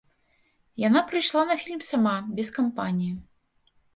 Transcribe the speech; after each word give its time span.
Яна 0.83 1.01
прыйшла 1.11 1.43
на 1.51 1.57
фільм 1.65 1.83
сама, 1.89 2.15
без 2.39 2.47
кампаніі. 2.57 3.13